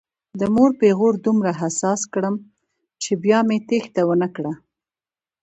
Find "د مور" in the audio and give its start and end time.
0.39-0.71